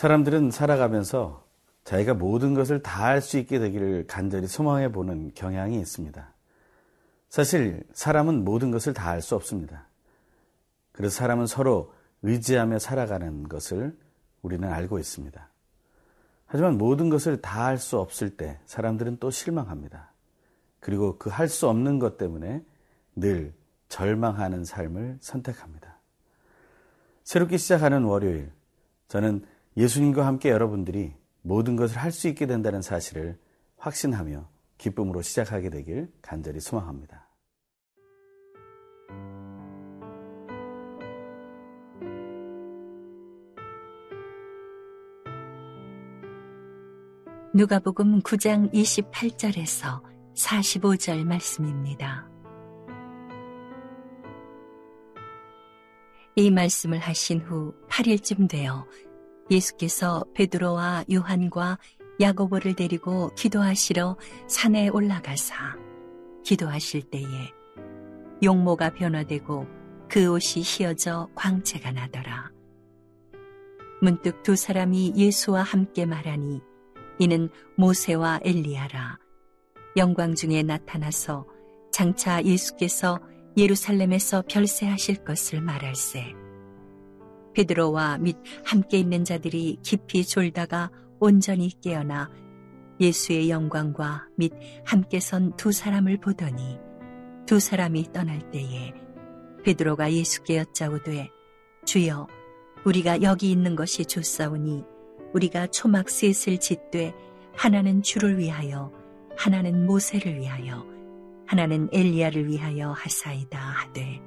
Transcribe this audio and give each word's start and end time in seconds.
사람들은 0.00 0.50
살아가면서 0.50 1.44
자기가 1.84 2.14
모든 2.14 2.54
것을 2.54 2.82
다 2.82 3.04
할 3.04 3.20
수 3.20 3.36
있게 3.36 3.58
되기를 3.58 4.06
간절히 4.06 4.46
소망해 4.46 4.90
보는 4.90 5.32
경향이 5.34 5.78
있습니다. 5.78 6.32
사실 7.28 7.82
사람은 7.92 8.42
모든 8.42 8.70
것을 8.70 8.94
다 8.94 9.10
할 9.10 9.20
수 9.20 9.34
없습니다. 9.34 9.88
그래서 10.92 11.14
사람은 11.16 11.46
서로 11.46 11.92
의지하며 12.22 12.78
살아가는 12.78 13.46
것을 13.46 13.94
우리는 14.40 14.66
알고 14.66 14.98
있습니다. 14.98 15.50
하지만 16.46 16.78
모든 16.78 17.10
것을 17.10 17.42
다 17.42 17.66
할 17.66 17.76
수 17.76 17.98
없을 17.98 18.30
때 18.38 18.58
사람들은 18.64 19.18
또 19.20 19.30
실망합니다. 19.30 20.12
그리고 20.80 21.18
그 21.18 21.28
할 21.28 21.46
수 21.46 21.68
없는 21.68 21.98
것 21.98 22.16
때문에 22.16 22.64
늘 23.16 23.52
절망하는 23.90 24.64
삶을 24.64 25.18
선택합니다. 25.20 25.98
새롭게 27.22 27.58
시작하는 27.58 28.04
월요일, 28.04 28.50
저는 29.08 29.44
예수님과 29.76 30.26
함께 30.26 30.50
여러분들이 30.50 31.14
모든 31.42 31.76
것을 31.76 31.98
할 31.98 32.12
수 32.12 32.28
있게 32.28 32.46
된다는 32.46 32.82
사실을 32.82 33.38
확신하며 33.76 34.48
기쁨으로 34.78 35.22
시작하게 35.22 35.70
되길 35.70 36.12
간절히 36.22 36.60
소망합니다. 36.60 37.28
누가복음 47.52 48.20
9장 48.22 48.72
28절에서 48.72 50.02
45절 50.34 51.24
말씀입니다. 51.24 52.28
이 56.36 56.50
말씀을 56.50 56.98
하신 56.98 57.40
후 57.40 57.74
8일쯤 57.88 58.48
되어 58.48 58.86
예수께서 59.50 60.24
베드로와 60.34 61.04
요한과 61.12 61.78
야고보를 62.20 62.74
데리고 62.74 63.34
기도하시러 63.34 64.16
산에 64.46 64.88
올라가사 64.88 65.76
기도하실 66.44 67.02
때에 67.10 67.24
용모가 68.42 68.90
변화되고 68.90 69.66
그 70.08 70.30
옷이 70.30 70.62
휘어져 70.64 71.28
광채가 71.34 71.92
나더라. 71.92 72.50
문득 74.02 74.42
두 74.42 74.56
사람이 74.56 75.14
예수와 75.16 75.62
함께 75.62 76.06
말하니 76.06 76.60
이는 77.18 77.50
모세와 77.76 78.40
엘리야라. 78.42 79.18
영광 79.96 80.34
중에 80.34 80.62
나타나서 80.62 81.46
장차 81.92 82.42
예수께서 82.42 83.20
예루살렘에서 83.56 84.42
별세하실 84.48 85.24
것을 85.24 85.60
말할세. 85.60 86.39
베드로와 87.54 88.18
및 88.18 88.36
함께 88.64 88.98
있는 88.98 89.24
자들이 89.24 89.78
깊이 89.82 90.24
졸다가 90.24 90.90
온전히 91.18 91.70
깨어나 91.80 92.30
예수의 93.00 93.50
영광과 93.50 94.28
및 94.36 94.52
함께 94.84 95.20
선 95.20 95.56
두 95.56 95.72
사람을 95.72 96.18
보더니 96.18 96.78
두 97.46 97.58
사람이 97.58 98.12
떠날 98.12 98.50
때에 98.50 98.92
베드로가 99.64 100.12
예수께 100.12 100.58
여짜오되 100.58 101.28
주여 101.84 102.26
우리가 102.84 103.22
여기 103.22 103.50
있는 103.50 103.76
것이 103.76 104.04
좋사오니 104.04 104.84
우리가 105.34 105.66
초막 105.68 106.08
셋을 106.08 106.58
짓되 106.58 107.12
하나는 107.56 108.02
주를 108.02 108.38
위하여 108.38 108.92
하나는 109.36 109.86
모세를 109.86 110.38
위하여 110.38 110.86
하나는 111.46 111.88
엘리야를 111.92 112.48
위하여 112.48 112.92
하사이다 112.92 113.58
하되 113.58 114.20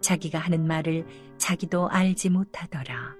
자기가 0.00 0.38
하는 0.38 0.66
말을 0.66 1.06
자기도 1.44 1.90
알지 1.90 2.30
못하더라. 2.30 3.16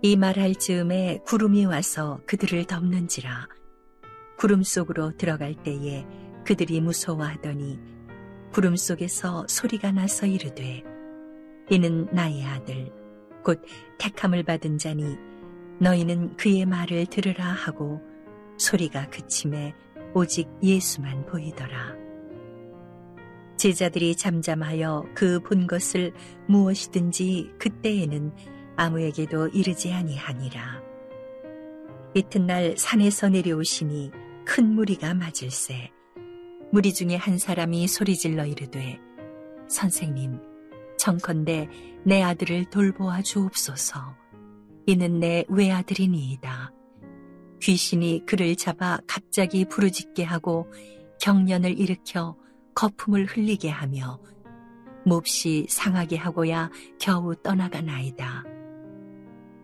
이 0.00 0.16
말할 0.16 0.54
즈음에 0.54 1.18
구름이 1.26 1.66
와서 1.66 2.22
그들을 2.24 2.64
덮는지라 2.64 3.48
구름 4.38 4.62
속으로 4.62 5.14
들어갈 5.18 5.54
때에 5.62 6.06
그들이 6.46 6.80
무서워하더니 6.80 7.78
구름 8.50 8.76
속에서 8.76 9.44
소리가 9.46 9.92
나서 9.92 10.24
이르되 10.24 10.82
이는 11.68 12.08
나의 12.12 12.42
아들 12.46 12.90
곧 13.44 13.62
택함을 13.98 14.44
받은 14.44 14.78
자니 14.78 15.04
너희는 15.80 16.38
그의 16.38 16.64
말을 16.64 17.04
들으라 17.06 17.44
하고 17.44 18.00
소리가 18.56 19.10
그침에 19.10 19.74
오직 20.14 20.48
예수만 20.62 21.26
보이더라. 21.26 22.07
제자들이 23.58 24.14
잠잠하여 24.16 25.04
그 25.14 25.40
본 25.40 25.66
것을 25.66 26.12
무엇이든지 26.46 27.52
그때에는 27.58 28.32
아무에게도 28.76 29.48
이르지 29.48 29.92
아니하니라. 29.92 30.82
이튿날 32.14 32.76
산에서 32.78 33.28
내려오시니 33.28 34.10
큰 34.46 34.74
무리가 34.74 35.14
맞을세. 35.14 35.90
무리 36.72 36.92
중에 36.94 37.16
한 37.16 37.38
사람이 37.38 37.86
소리질러 37.88 38.46
이르되 38.46 38.98
선생님 39.68 40.38
청컨대 40.98 41.68
내 42.04 42.22
아들을 42.22 42.66
돌보아 42.66 43.22
주옵소서. 43.22 44.16
이는 44.86 45.20
내 45.20 45.44
외아들이니이다. 45.48 46.72
귀신이 47.60 48.24
그를 48.26 48.54
잡아 48.56 48.98
갑자기 49.06 49.64
부르짖게 49.64 50.22
하고 50.24 50.70
경련을 51.20 51.78
일으켜 51.78 52.36
거품을 52.78 53.24
흘리게 53.24 53.68
하며 53.70 54.20
몹시 55.04 55.66
상하게 55.68 56.16
하고야 56.16 56.70
겨우 57.00 57.34
떠나가나이다. 57.34 58.44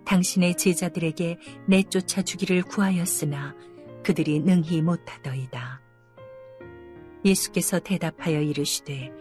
당신의 0.05 0.57
제자들에게 0.57 1.39
내쫓아 1.69 2.23
주기를 2.23 2.63
구하였으나 2.63 3.55
그들이 4.03 4.41
능히 4.41 4.83
못하더이다. 4.83 5.81
예수께서 7.25 7.79
대답하여 7.79 8.41
이르시되 8.41 9.13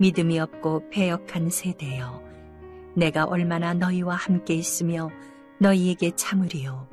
믿음이 0.00 0.40
없고 0.40 0.90
배역한 0.90 1.48
세대여 1.48 2.20
내가 2.96 3.26
얼마나 3.26 3.74
너희와 3.74 4.16
함께 4.16 4.54
있으며 4.54 5.08
너희에게 5.60 6.16
참으리요 6.16 6.90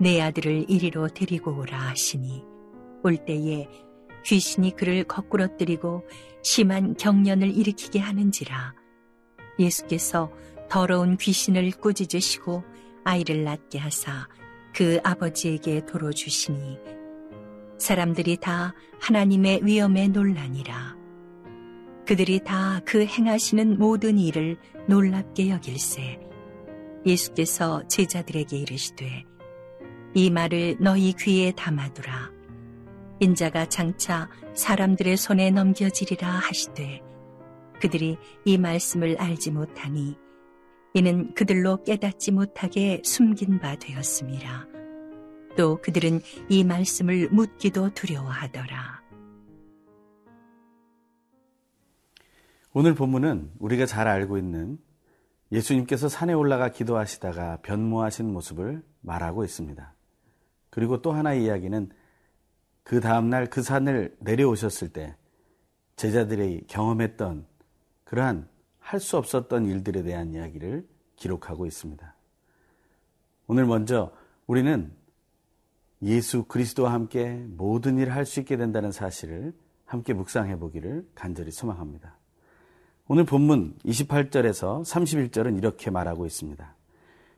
내 0.00 0.20
아들을 0.20 0.68
이리로 0.68 1.08
데리고 1.08 1.56
오라 1.56 1.78
하시니 1.78 2.44
올 3.04 3.16
때에 3.24 3.68
귀신이 4.24 4.76
그를 4.76 5.04
거꾸러뜨리고 5.04 6.06
심한 6.42 6.94
경련을 6.94 7.56
일으키게 7.56 7.98
하는지라. 7.98 8.74
예수께서 9.58 10.32
더러운 10.68 11.16
귀신을 11.16 11.70
꾸짖으시고 11.72 12.62
아이를 13.04 13.44
낳게 13.44 13.78
하사 13.78 14.28
그 14.74 15.00
아버지에게 15.02 15.84
도로 15.86 16.12
주시니 16.12 16.78
사람들이 17.78 18.36
다 18.36 18.74
하나님의 19.00 19.60
위엄에 19.64 20.08
놀라니라. 20.08 20.96
그들이 22.06 22.40
다 22.44 22.80
그 22.84 23.04
행하시는 23.04 23.78
모든 23.78 24.18
일을 24.18 24.56
놀랍게 24.88 25.50
여길세. 25.50 26.18
예수께서 27.06 27.86
제자들에게 27.88 28.56
이르시되 28.56 29.24
이 30.14 30.30
말을 30.30 30.76
너희 30.80 31.14
귀에 31.14 31.52
담아두라 31.52 32.32
인자가 33.20 33.66
장차 33.66 34.28
사람들의 34.54 35.16
손에 35.16 35.50
넘겨지리라 35.50 36.26
하시되 36.26 37.02
그들이 37.80 38.16
이 38.44 38.58
말씀을 38.58 39.16
알지 39.18 39.50
못하니 39.50 40.16
이는 40.94 41.32
그들로 41.34 41.82
깨닫지 41.84 42.32
못하게 42.32 43.00
숨긴 43.04 43.60
바 43.60 43.76
되었습니다. 43.76 44.66
또 45.56 45.80
그들은 45.82 46.20
이 46.48 46.64
말씀을 46.64 47.28
묻기도 47.30 47.92
두려워하더라. 47.94 49.00
오늘 52.72 52.94
본문은 52.94 53.52
우리가 53.58 53.84
잘 53.84 54.08
알고 54.08 54.38
있는 54.38 54.78
예수님께서 55.52 56.08
산에 56.08 56.32
올라가 56.32 56.70
기도하시다가 56.70 57.58
변모하신 57.62 58.32
모습을 58.32 58.82
말하고 59.00 59.44
있습니다. 59.44 59.94
그리고 60.70 61.02
또 61.02 61.12
하나의 61.12 61.44
이야기는 61.44 61.90
그 62.82 63.00
다음날 63.00 63.46
그 63.46 63.62
산을 63.62 64.16
내려오셨을 64.20 64.88
때 64.88 65.14
제자들이 65.96 66.64
경험했던 66.66 67.46
그러한 68.04 68.48
할 68.78 68.98
수 68.98 69.16
없었던 69.16 69.66
일들에 69.66 70.02
대한 70.02 70.32
이야기를 70.34 70.84
기록하고 71.14 71.66
있습니다. 71.66 72.14
오늘 73.46 73.66
먼저 73.66 74.10
우리는 74.46 74.90
예수 76.02 76.44
그리스도와 76.44 76.92
함께 76.92 77.44
모든 77.50 77.98
일을 77.98 78.14
할 78.14 78.24
수 78.24 78.40
있게 78.40 78.56
된다는 78.56 78.90
사실을 78.90 79.52
함께 79.84 80.12
묵상해 80.12 80.58
보기를 80.58 81.06
간절히 81.14 81.50
소망합니다. 81.50 82.16
오늘 83.06 83.24
본문 83.24 83.76
28절에서 83.84 84.82
31절은 84.82 85.58
이렇게 85.58 85.90
말하고 85.90 86.26
있습니다. 86.26 86.74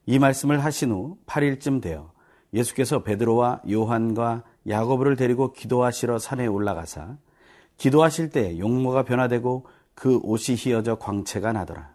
이 0.06 0.18
말씀을 0.18 0.64
하신 0.64 0.90
후 0.90 1.18
8일쯤 1.26 1.82
되어 1.82 2.12
예수께서 2.54 3.02
베드로와 3.02 3.62
요한과 3.70 4.44
야고보를 4.69 5.17
데리고 5.17 5.53
기도하시러 5.53 6.19
산에 6.19 6.47
올라가사 6.47 7.17
기도하실 7.79 8.31
때 8.31 8.59
용모가 8.59 9.05
변화되고 9.05 9.67
그 9.94 10.19
옷이 10.23 10.56
휘어져 10.56 10.97
광채가 10.97 11.53
나더라. 11.53 11.93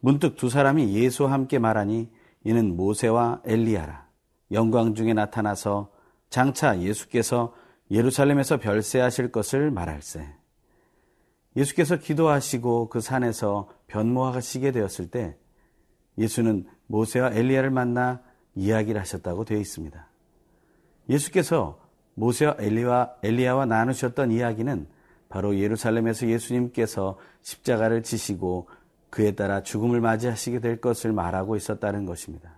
문득 0.00 0.36
두 0.36 0.50
사람이 0.50 0.94
예수와 0.94 1.32
함께 1.32 1.58
말하니 1.58 2.10
이는 2.44 2.76
모세와 2.76 3.40
엘리야라. 3.44 4.06
영광 4.52 4.94
중에 4.94 5.14
나타나서 5.14 5.90
장차 6.28 6.80
예수께서 6.80 7.54
예루살렘에서 7.90 8.58
별세하실 8.58 9.32
것을 9.32 9.70
말할세. 9.70 10.28
예수께서 11.56 11.96
기도하시고 11.96 12.88
그 12.88 13.00
산에서 13.00 13.68
변모하시게 13.86 14.72
되었을 14.72 15.10
때 15.10 15.36
예수는 16.18 16.66
모세와 16.86 17.30
엘리야를 17.32 17.70
만나 17.70 18.20
이야기를 18.54 19.00
하셨다고 19.00 19.44
되어 19.44 19.58
있습니다. 19.58 20.06
예수께서 21.08 21.83
모세와 22.14 22.56
엘리와 22.58 23.14
엘리야와 23.22 23.66
나누셨던 23.66 24.30
이야기는 24.30 24.86
바로 25.28 25.58
예루살렘에서 25.58 26.28
예수님께서 26.28 27.18
십자가를 27.42 28.02
지시고 28.02 28.68
그에 29.10 29.32
따라 29.32 29.62
죽음을 29.62 30.00
맞이하시게 30.00 30.60
될 30.60 30.80
것을 30.80 31.12
말하고 31.12 31.56
있었다는 31.56 32.06
것입니다. 32.06 32.54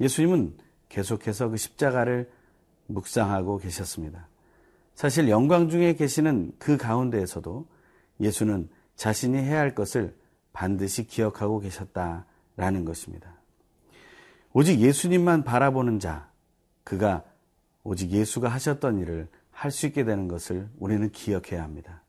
예수님은 0.00 0.56
계속해서 0.88 1.48
그 1.48 1.56
십자가를 1.56 2.30
묵상하고 2.86 3.58
계셨습니다. 3.58 4.28
사실 4.94 5.28
영광 5.28 5.68
중에 5.68 5.94
계시는 5.94 6.52
그 6.58 6.76
가운데에서도 6.76 7.66
예수는 8.20 8.68
자신이 8.96 9.36
해야 9.36 9.60
할 9.60 9.74
것을 9.74 10.14
반드시 10.52 11.06
기억하고 11.06 11.60
계셨다라는 11.60 12.84
것입니다. 12.86 13.34
오직 14.54 14.80
예수님만 14.80 15.44
바라보는 15.44 16.00
자, 16.00 16.30
그가 16.82 17.24
오직 17.86 18.10
예수가 18.10 18.48
하셨던 18.48 18.98
일을 18.98 19.28
할 19.50 19.70
수 19.70 19.86
있게 19.86 20.04
되는 20.04 20.28
것을 20.28 20.68
우리는 20.78 21.10
기억해야 21.10 21.62
합니다. 21.62 22.02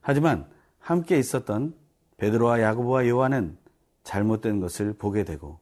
하지만 0.00 0.46
함께 0.78 1.18
있었던 1.18 1.74
베드로와 2.16 2.60
야고보와 2.60 3.08
요한은 3.08 3.58
잘못된 4.04 4.60
것을 4.60 4.92
보게 4.92 5.24
되고 5.24 5.58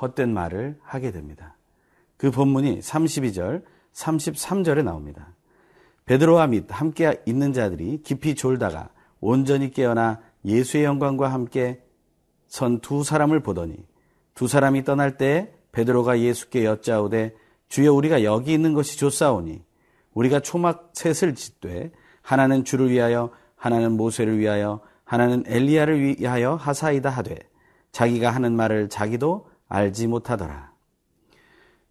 헛된 0.00 0.32
말을 0.32 0.78
하게 0.82 1.12
됩니다. 1.12 1.56
그 2.16 2.30
본문이 2.30 2.80
32절, 2.80 3.62
33절에 3.92 4.82
나옵니다. 4.82 5.34
베드로와 6.06 6.48
및 6.48 6.64
함께 6.68 7.22
있는 7.26 7.52
자들이 7.52 8.02
깊이 8.02 8.34
졸다가 8.34 8.90
온전히 9.20 9.70
깨어나 9.70 10.20
예수의 10.44 10.84
영광과 10.84 11.32
함께 11.32 11.82
선 12.48 12.80
두 12.80 13.04
사람을 13.04 13.40
보더니 13.40 13.76
두 14.34 14.48
사람이 14.48 14.84
떠날 14.84 15.16
때 15.16 15.52
베드로가 15.72 16.20
예수께 16.20 16.64
여짜오되 16.64 17.34
주여 17.68 17.92
우리가 17.92 18.24
여기 18.24 18.52
있는 18.52 18.72
것이 18.74 18.98
좋사오니 18.98 19.62
우리가 20.14 20.40
초막 20.40 20.90
셋을 20.94 21.34
짓되 21.34 21.92
하나는 22.22 22.64
주를 22.64 22.90
위하여 22.90 23.30
하나는 23.56 23.92
모세를 23.96 24.38
위하여 24.38 24.80
하나는 25.04 25.44
엘리야를 25.46 26.18
위하여 26.18 26.54
하사이다 26.54 27.08
하되 27.10 27.38
자기가 27.92 28.30
하는 28.30 28.54
말을 28.54 28.88
자기도 28.88 29.48
알지 29.68 30.06
못하더라. 30.06 30.72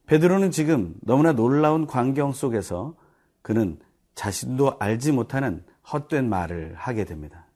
베드로는 0.06 0.52
지금 0.52 0.96
너무나 1.02 1.34
놀라운 1.34 1.86
광경 1.86 2.32
속에서 2.32 2.96
그는 3.42 3.80
자신도 4.16 4.78
알지 4.80 5.12
못하는 5.12 5.64
헛된 5.92 6.30
말을 6.30 6.76
하게 6.76 7.06
됩니다. 7.06 7.48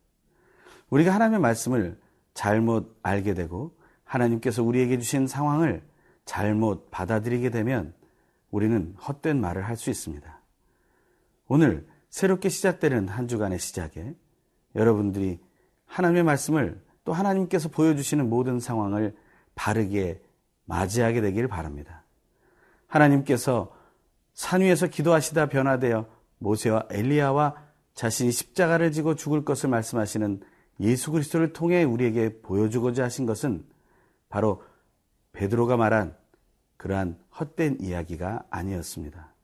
우리가 0.89 1.13
하나님의 1.13 1.39
말씀을 1.39 1.99
잘못 2.33 2.97
알게 3.03 3.33
되고 3.33 3.75
하나님께서 4.03 4.63
우리에게 4.63 4.99
주신 4.99 5.27
상황을 5.27 5.81
잘못 6.25 6.91
받아들이게 6.91 7.49
되면 7.49 7.93
우리는 8.51 8.95
헛된 9.07 9.39
말을 9.39 9.63
할 9.63 9.75
수 9.75 9.89
있습니다. 9.89 10.39
오늘 11.47 11.87
새롭게 12.09 12.49
시작되는 12.49 13.07
한 13.07 13.27
주간의 13.27 13.59
시작에 13.59 14.13
여러분들이 14.75 15.39
하나님의 15.85 16.23
말씀을 16.23 16.81
또 17.03 17.13
하나님께서 17.13 17.69
보여주시는 17.69 18.29
모든 18.29 18.59
상황을 18.59 19.15
바르게 19.55 20.21
맞이하게 20.65 21.21
되기를 21.21 21.47
바랍니다. 21.47 22.03
하나님께서 22.87 23.75
산 24.33 24.61
위에서 24.61 24.87
기도하시다 24.87 25.47
변화되어 25.47 26.05
모세와 26.39 26.87
엘리야와 26.89 27.55
자신이 27.93 28.31
십자가를 28.31 28.91
지고 28.91 29.15
죽을 29.15 29.43
것을 29.43 29.69
말씀하시는 29.69 30.41
예수 30.79 31.11
그리스도를 31.11 31.53
통해 31.53 31.83
우리에게 31.83 32.41
보여주고자 32.41 33.03
하신 33.03 33.25
것은 33.25 33.65
바로 34.29 34.63
베드로가 35.33 35.77
말한 35.77 36.15
그러한 36.81 37.15
헛된 37.39 37.77
이야기가 37.79 38.45
아니었습니다. 38.49 39.35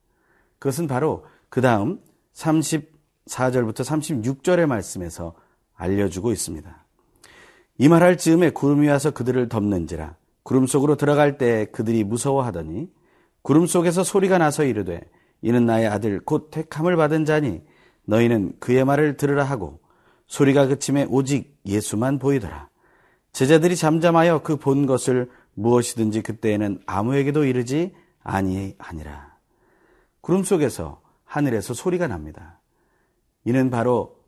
그것은 0.57 0.87
바로 0.87 1.23
그 1.49 1.61
다음 1.61 1.99
34절부터 2.33 3.81
36절의 3.81 4.65
말씀에서 4.65 5.35
알려주고 5.75 6.31
있습니다. 6.31 6.85
이 7.77 7.89
말할 7.89 8.17
즈음에 8.17 8.49
구름이 8.49 8.87
와서 8.87 9.11
그들을 9.11 9.49
덮는지라 9.49 10.15
구름 10.41 10.65
속으로 10.65 10.95
들어갈 10.95 11.37
때 11.37 11.65
그들이 11.65 12.03
무서워하더니 12.03 12.89
구름 13.43 13.67
속에서 13.67 14.03
소리가 14.03 14.39
나서 14.39 14.63
이르되 14.63 15.01
이는 15.43 15.67
나의 15.67 15.85
아들 15.85 16.19
곧 16.19 16.49
택함을 16.49 16.95
받은 16.95 17.25
자니 17.25 17.61
너희는 18.05 18.53
그의 18.59 18.83
말을 18.83 19.15
들으라 19.15 19.43
하고 19.43 19.79
소리가 20.25 20.65
그침에 20.65 21.05
오직 21.07 21.55
예수만 21.67 22.17
보이더라. 22.17 22.69
제자들이 23.31 23.75
잠잠하여 23.75 24.41
그 24.41 24.57
본 24.57 24.87
것을 24.87 25.29
무엇이든지 25.57 26.21
그때에는 26.21 26.81
아무에게도 26.86 27.44
이르지 27.44 27.94
아니하니라. 28.21 29.36
구름 30.21 30.44
속에서 30.44 31.01
하늘에서 31.25 31.74
소리가 31.74 32.07
납니다. 32.07 32.59
이는 33.44 33.69
바로 33.69 34.24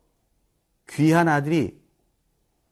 귀한 0.88 1.28
아들이 1.28 1.80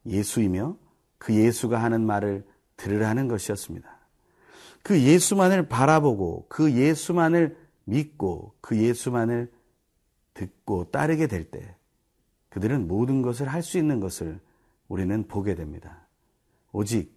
예수이며 0.07 0.77
그 1.19 1.35
예수가 1.35 1.81
하는 1.81 2.05
말을 2.05 2.45
들으라는 2.77 3.29
것이었습니다. 3.29 3.97
그 4.83 5.01
예수만을 5.01 5.69
바라보고 5.69 6.47
그 6.49 6.73
예수만을 6.73 7.57
믿고 7.85 8.55
그 8.61 8.77
예수만을 8.77 9.53
듣고 10.35 10.91
따르게 10.91 11.27
될 11.27 11.51
때 11.51 11.77
그들은 12.49 12.89
모든 12.89 13.23
것을 13.23 13.47
할 13.49 13.63
수 13.63 13.79
있는 13.79 14.01
것을 14.01 14.41
우리는 14.89 15.29
보게 15.29 15.55
됩니다. 15.55 16.09
오직 16.73 17.15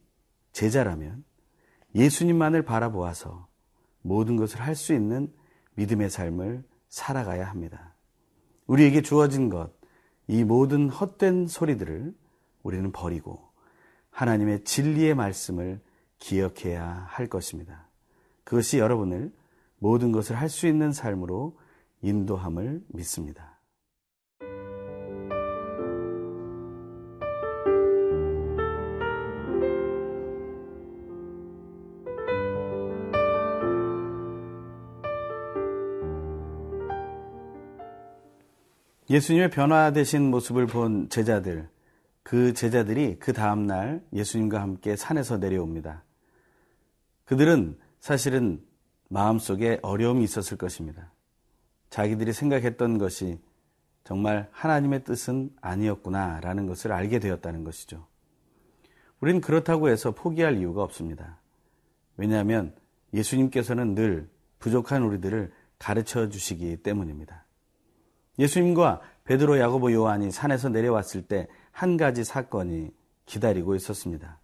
제자라면 0.52 1.24
예수님만을 1.96 2.64
바라보아서 2.64 3.48
모든 4.02 4.36
것을 4.36 4.62
할 4.62 4.76
수 4.76 4.94
있는 4.94 5.32
믿음의 5.76 6.10
삶을 6.10 6.64
살아가야 6.90 7.50
합니다. 7.50 7.94
우리에게 8.68 9.02
주어진 9.02 9.50
것, 9.50 9.72
이 10.28 10.44
모든 10.44 10.90
헛된 10.90 11.48
소리들을 11.48 12.14
우리는 12.64 12.92
버리고 12.92 13.50
하나님의 14.12 14.64
진리의 14.64 15.16
말씀을 15.16 15.82
기억해야 16.20 17.06
할 17.10 17.28
것입니다. 17.28 17.88
그것이 18.44 18.78
여러분을 18.80 19.34
모든 19.80 20.12
것을 20.12 20.36
할 20.36 20.50
수 20.50 20.68
있는 20.68 20.92
삶으로 20.92 21.58
인도함을 22.02 22.84
믿습니다. 22.90 23.51
예수님의 39.10 39.50
변화되신 39.50 40.30
모습을 40.30 40.68
본 40.68 41.10
제자들, 41.10 41.68
그 42.24 42.54
제자들이 42.54 43.18
그 43.20 43.34
다음날 43.34 44.04
예수님과 44.14 44.62
함께 44.62 44.96
산에서 44.96 45.38
내려옵니다. 45.38 46.04
그들은 47.26 47.78
사실은 48.00 48.64
마음속에 49.10 49.80
어려움이 49.82 50.24
있었을 50.24 50.58
것입니다. 50.58 51.12
자기들이 51.90 52.32
생각했던 52.32 52.98
것이 52.98 53.40
정말 54.04 54.48
하나님의 54.52 55.04
뜻은 55.04 55.52
아니었구나라는 55.62 56.66
것을 56.66 56.92
알게 56.92 57.20
되었다는 57.20 57.64
것이죠. 57.64 58.08
우리는 59.20 59.42
그렇다고 59.42 59.90
해서 59.90 60.12
포기할 60.12 60.58
이유가 60.58 60.84
없습니다. 60.84 61.40
왜냐하면 62.18 62.74
예수님께서는 63.14 63.94
늘 63.94 64.30
부족한 64.60 65.04
우리들을 65.04 65.52
가르쳐 65.78 66.30
주시기 66.30 66.78
때문입니다. 66.78 67.46
예수님과 68.42 69.00
베드로, 69.24 69.58
야고보, 69.60 69.94
요한이 69.94 70.32
산에서 70.32 70.68
내려왔을 70.68 71.22
때 71.22 71.48
한 71.72 71.98
가지 71.98 72.24
사건이 72.24 72.92
기다리고 73.26 73.76
있었습니다. 73.76 74.40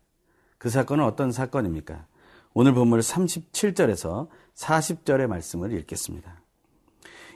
그 0.58 0.70
사건은 0.70 1.04
어떤 1.04 1.32
사건입니까? 1.32 2.08
오늘 2.54 2.74
본문 2.74 3.00
37절에서 3.00 4.28
40절의 4.56 5.28
말씀을 5.28 5.72
읽겠습니다. 5.74 6.42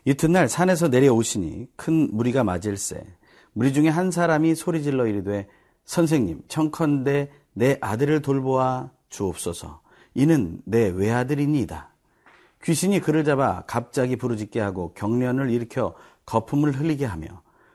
이튿날 0.06 0.50
산에서 0.50 0.88
내려오시니 0.88 1.68
큰 1.76 2.10
무리가 2.12 2.44
맞을세 2.44 3.06
무리 3.54 3.74
중에 3.74 3.90
한 3.90 4.10
사람이 4.10 4.56
소리질러 4.56 5.06
이르되 5.06 5.48
선생님 5.86 6.42
청컨대 6.48 7.30
내 7.54 7.78
아들을 7.82 8.22
돌보아 8.24 8.90
주옵소서 9.10 9.82
이는 10.16 10.62
내 10.66 10.88
외아들이니이다. 10.90 11.92
귀신이 12.64 13.00
그를 13.02 13.24
잡아 13.24 13.64
갑자기 13.68 14.16
부르짖게 14.16 14.60
하고 14.60 14.94
경련을 14.94 15.52
일으켜 15.52 15.94
거품을 16.32 16.72
흘리게 16.72 17.06
하며 17.06 17.28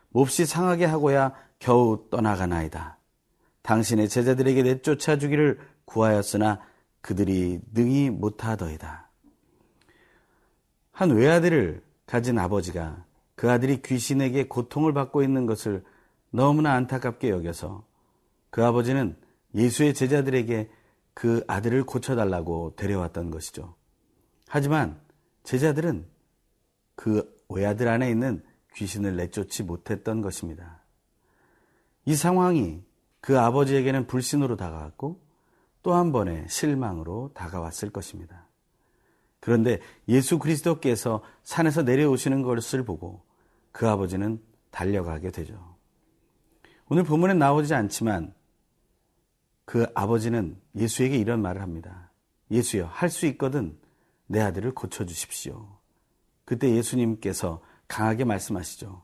몹시 0.09 0.47
상하게 0.47 0.87
하고야 0.87 1.35
겨우 1.59 2.09
떠나가나이다. 2.09 2.97
당신의 3.61 4.09
제자들에게 4.09 4.63
내쫓아 4.63 5.19
주기를 5.19 5.61
구하였으나 5.85 6.63
그들이 7.03 7.61
능히 7.75 8.09
못하더이다. 8.09 9.11
한 10.91 11.11
외아들을 11.11 11.83
가진 12.07 12.39
아버지가 12.39 13.05
그 13.35 13.51
아들이 13.51 13.83
귀신에게 13.83 14.49
고통을 14.49 14.95
받고 14.95 15.23
있는 15.23 15.45
것을 15.45 15.85
너무나 16.31 16.73
안타깝게 16.73 17.29
여겨서 17.29 17.85
그 18.49 18.65
아버지는 18.65 19.17
예수의 19.55 19.93
제자들에게 19.93 20.71
그 21.13 21.45
아들을 21.47 21.85
고쳐달라고 21.85 22.75
데려왔던 22.77 23.31
것이죠. 23.31 23.75
하지만 24.49 24.99
제자들은 25.45 26.07
그 26.95 27.36
외아들 27.49 27.89
안에 27.89 28.11
있는 28.11 28.43
귀신을 28.75 29.17
내쫓지 29.17 29.63
못했던 29.63 30.21
것입니다. 30.21 30.83
이 32.05 32.15
상황이 32.15 32.83
그 33.21 33.39
아버지에게는 33.39 34.07
불신으로 34.07 34.57
다가왔고 34.57 35.25
또 35.83 35.95
한 35.95 36.11
번의 36.11 36.47
실망으로 36.49 37.31
다가왔을 37.35 37.91
것입니다. 37.91 38.49
그런데 39.39 39.81
예수 40.09 40.39
그리스도께서 40.41 41.23
산에서 41.45 41.83
내려오시는 41.83 42.43
것을 42.43 42.85
보고 42.85 43.23
그 43.71 43.89
아버지는 43.89 44.43
달려가게 44.73 45.31
되죠. 45.31 45.77
오늘 46.89 47.05
본문에 47.05 47.35
나오지 47.35 47.73
않지만 47.75 48.35
그 49.65 49.87
아버지는 49.95 50.61
예수에게 50.75 51.17
이런 51.17 51.41
말을 51.43 51.63
합니다. 51.63 52.11
예수여, 52.51 52.87
할 52.87 53.09
수 53.11 53.27
있거든 53.27 53.79
내 54.27 54.41
아들을 54.41 54.75
고쳐주십시오. 54.75 55.76
그때 56.47 56.71
예수님께서 56.75 57.61
강하게 57.89 58.25
말씀하시죠. 58.25 59.03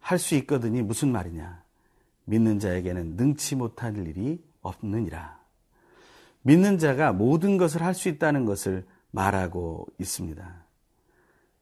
할 0.00 0.18
수 0.18 0.34
있거든이 0.34 0.82
무슨 0.82 1.10
말이냐? 1.12 1.62
믿는 2.26 2.58
자에게는 2.58 3.16
능치 3.16 3.56
못할 3.56 3.96
일이 3.96 4.44
없느니라. 4.60 5.40
믿는 6.42 6.76
자가 6.78 7.14
모든 7.14 7.56
것을 7.56 7.82
할 7.82 7.94
수 7.94 8.10
있다는 8.10 8.44
것을 8.44 8.86
말하고 9.12 9.86
있습니다. 9.98 10.64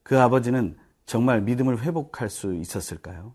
그 0.03 0.21
아버지는 0.21 0.77
정말 1.07 1.41
믿음을 1.43 1.81
회복할 1.83 2.29
수 2.29 2.55
있었을까요? 2.55 3.35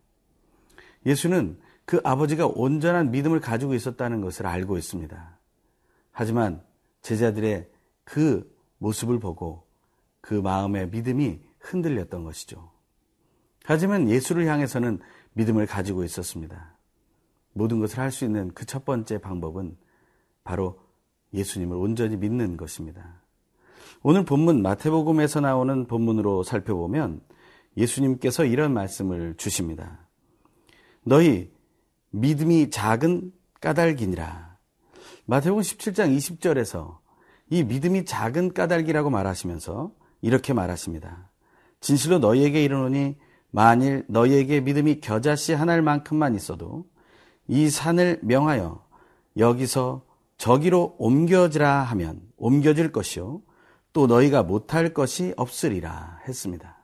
예수는 1.06 1.58
그 1.86 2.02
아버지가 2.04 2.48
온전한 2.48 3.12
믿음을 3.12 3.40
가지고 3.40 3.76
있었다는 3.76 4.20
것을 4.20 4.46
알고 4.46 4.78
있습니다. 4.78 5.38
하지만 6.12 6.62
제자들의 7.02 7.70
그 8.04 8.54
모습을 8.80 9.20
보고 9.20 9.66
그 10.20 10.34
마음의 10.34 10.90
믿음이 10.90 11.47
흔들렸던 11.72 12.24
것이죠. 12.24 12.72
하지만 13.64 14.10
예수를 14.10 14.48
향해서는 14.48 15.00
믿음을 15.34 15.66
가지고 15.66 16.04
있었습니다. 16.04 16.78
모든 17.54 17.80
것을 17.80 18.00
할 18.00 18.12
수 18.12 18.26
있는 18.26 18.54
그 18.54 18.66
첫 18.66 18.86
번째 18.86 19.18
방법은 19.20 19.78
바로 20.44 20.80
예수님을 21.34 21.76
온전히 21.76 22.16
믿는 22.16 22.56
것입니다. 22.58 23.22
오늘 24.04 24.24
본문 24.24 24.62
마태복음에서 24.62 25.42
나오는 25.42 25.88
본문으로 25.88 26.44
살펴보면 26.44 27.22
예수님께서 27.76 28.46
이런 28.46 28.74
말씀을 28.74 29.36
주십니다. 29.36 30.08
너희 31.04 31.52
믿음이 32.12 32.70
작은 32.70 33.34
까닭이니라. 33.60 34.58
마태복음 35.26 35.62
17장 35.62 36.16
20절에서 36.16 36.98
이 37.50 37.64
믿음이 37.64 38.06
작은 38.06 38.54
까닭이라고 38.54 39.10
말하시면서 39.10 39.92
이렇게 40.22 40.54
말하십니다. 40.54 41.30
진실로 41.80 42.20
너희에게 42.20 42.64
이르노니 42.64 43.16
만일 43.52 44.04
너희에게 44.08 44.62
믿음이 44.62 45.00
겨자씨 45.00 45.54
하나만큼만 45.54 46.36
있어도 46.36 46.86
이 47.48 47.70
산을 47.70 48.20
명하여 48.24 48.86
여기서 49.38 50.06
저기로 50.38 50.96
옮겨지라 51.00 51.84
하면 51.84 52.22
옮겨질 52.38 52.92
것이요 52.92 53.42
또 53.94 54.08
너희가 54.08 54.44
못할 54.44 54.94
것이 54.94 55.34
없으리라 55.38 56.22
했습니다. 56.28 56.78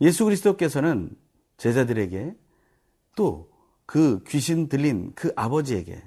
예수 0.00 0.24
그리스도께서는 0.24 1.10
제자들에게 1.56 2.34
또 3.16 3.54
그 3.86 4.22
귀신 4.26 4.68
들린 4.68 5.12
그 5.14 5.32
아버지에게 5.36 6.02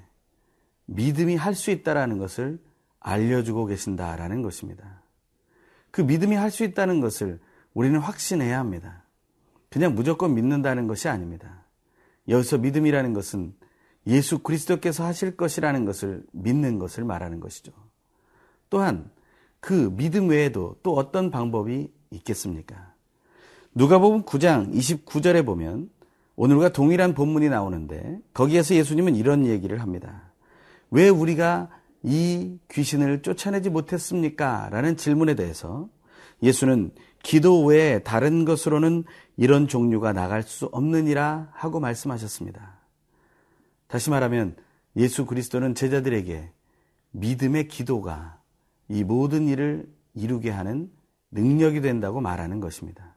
믿음이 0.86 1.36
할 1.36 1.54
수 1.54 1.70
있다라는 1.70 2.18
것을 2.18 2.58
알려주고 3.00 3.66
계신다라는 3.66 4.42
것입니다. 4.42 5.02
그 5.90 6.00
믿음이 6.00 6.34
할 6.34 6.50
수 6.50 6.64
있다는 6.64 7.00
것을 7.00 7.40
우리는 7.78 8.00
확신해야 8.00 8.58
합니다. 8.58 9.04
그냥 9.70 9.94
무조건 9.94 10.34
믿는다는 10.34 10.88
것이 10.88 11.08
아닙니다. 11.08 11.62
여기서 12.28 12.58
믿음이라는 12.58 13.12
것은 13.12 13.54
예수 14.08 14.40
그리스도께서 14.40 15.04
하실 15.04 15.36
것이라는 15.36 15.84
것을 15.84 16.24
믿는 16.32 16.80
것을 16.80 17.04
말하는 17.04 17.38
것이죠. 17.38 17.70
또한 18.68 19.08
그 19.60 19.94
믿음 19.94 20.26
외에도 20.30 20.74
또 20.82 20.96
어떤 20.96 21.30
방법이 21.30 21.88
있겠습니까? 22.10 22.94
누가복음 23.76 24.24
9장 24.24 24.74
29절에 24.74 25.46
보면 25.46 25.88
오늘과 26.34 26.70
동일한 26.70 27.14
본문이 27.14 27.48
나오는데 27.48 28.18
거기에서 28.34 28.74
예수님은 28.74 29.14
이런 29.14 29.46
얘기를 29.46 29.80
합니다. 29.80 30.32
왜 30.90 31.08
우리가 31.08 31.68
이 32.02 32.58
귀신을 32.72 33.22
쫓아내지 33.22 33.70
못했습니까? 33.70 34.68
라는 34.72 34.96
질문에 34.96 35.36
대해서 35.36 35.88
예수는 36.42 36.92
기도 37.22 37.64
외에 37.64 37.98
다른 38.00 38.44
것으로는 38.44 39.04
이런 39.36 39.68
종류가 39.68 40.12
나갈 40.12 40.42
수 40.42 40.66
없느니라 40.66 41.50
하고 41.52 41.80
말씀하셨습니다. 41.80 42.78
다시 43.86 44.10
말하면 44.10 44.56
예수 44.96 45.26
그리스도는 45.26 45.74
제자들에게 45.74 46.50
믿음의 47.12 47.68
기도가 47.68 48.40
이 48.88 49.04
모든 49.04 49.48
일을 49.48 49.88
이루게 50.14 50.50
하는 50.50 50.90
능력이 51.30 51.80
된다고 51.80 52.20
말하는 52.20 52.60
것입니다. 52.60 53.16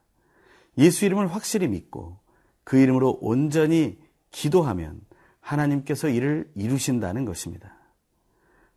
예수 0.77 1.05
이름을 1.05 1.27
확실히 1.27 1.67
믿고 1.67 2.19
그 2.63 2.77
이름으로 2.77 3.19
온전히 3.21 3.97
기도하면 4.31 5.01
하나님께서 5.39 6.09
이를 6.09 6.49
이루신다는 6.55 7.25
것입니다. 7.25 7.75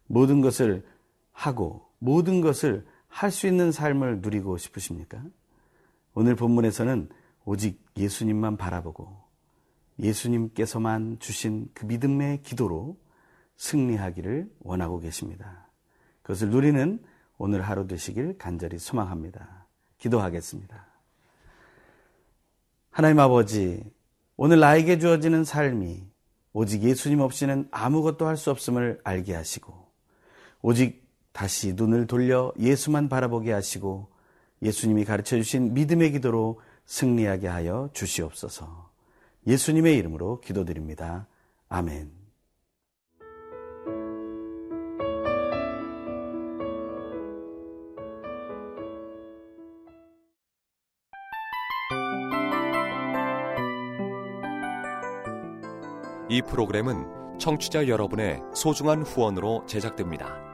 모든 0.06 0.40
것을 0.40 0.84
하고 1.32 1.86
모든 1.98 2.40
것을 2.40 2.86
할 3.14 3.30
수 3.30 3.46
있는 3.46 3.70
삶을 3.70 4.22
누리고 4.22 4.58
싶으십니까? 4.58 5.22
오늘 6.14 6.34
본문에서는 6.34 7.08
오직 7.44 7.80
예수님만 7.96 8.56
바라보고 8.56 9.16
예수님께서만 10.00 11.20
주신 11.20 11.70
그 11.74 11.86
믿음의 11.86 12.42
기도로 12.42 12.98
승리하기를 13.56 14.50
원하고 14.58 14.98
계십니다. 14.98 15.68
그것을 16.22 16.50
누리는 16.50 17.00
오늘 17.38 17.62
하루 17.62 17.86
되시길 17.86 18.36
간절히 18.36 18.80
소망합니다. 18.80 19.66
기도하겠습니다. 19.98 20.84
하나님 22.90 23.20
아버지, 23.20 23.84
오늘 24.36 24.58
나에게 24.58 24.98
주어지는 24.98 25.44
삶이 25.44 26.02
오직 26.52 26.82
예수님 26.82 27.20
없이는 27.20 27.68
아무것도 27.70 28.26
할 28.26 28.36
수 28.36 28.50
없음을 28.50 29.00
알게 29.04 29.34
하시고, 29.34 29.86
오직 30.62 31.03
다시 31.34 31.72
눈을 31.74 32.06
돌려 32.06 32.52
예수만 32.60 33.08
바라보게 33.08 33.50
하시고, 33.50 34.08
예수님이 34.62 35.04
가르쳐 35.04 35.36
주신 35.36 35.74
믿음의 35.74 36.12
기도로 36.12 36.60
승리하게 36.86 37.48
하여 37.48 37.90
주시옵소서. 37.92 38.88
예수님의 39.44 39.98
이름으로 39.98 40.40
기도드립니다. 40.40 41.26
아멘. 41.68 42.12
이 56.30 56.42
프로그램은 56.42 57.38
청취자 57.38 57.88
여러분의 57.88 58.40
소중한 58.54 59.02
후원으로 59.02 59.66
제작됩니다. 59.66 60.53